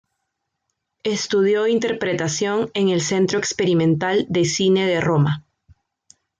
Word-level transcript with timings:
Estudió 1.03 1.67
interpretación 1.67 2.71
en 2.73 2.89
el 2.89 3.01
Centro 3.01 3.37
Experimental 3.37 4.25
de 4.29 4.45
Cine 4.45 4.87
de 4.87 4.99
Roma. 4.99 5.45